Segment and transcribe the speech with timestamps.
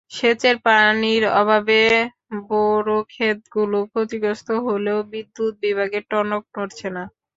[0.11, 1.79] সেচের পানির অভাবে
[2.47, 7.03] বোরোখেতগুলো ক্ষতিগ্রস্ত হলেও বিদ্যুৎ বিভাগের টনক নড়ছে না।